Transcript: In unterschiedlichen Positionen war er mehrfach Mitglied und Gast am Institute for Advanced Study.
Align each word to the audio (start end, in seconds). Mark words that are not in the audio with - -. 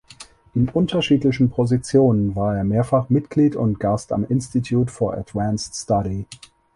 In 0.55 0.67
unterschiedlichen 0.67 1.51
Positionen 1.51 2.35
war 2.35 2.57
er 2.57 2.63
mehrfach 2.63 3.09
Mitglied 3.11 3.55
und 3.55 3.79
Gast 3.79 4.11
am 4.13 4.23
Institute 4.25 4.91
for 4.91 5.15
Advanced 5.15 5.75
Study. 5.75 6.25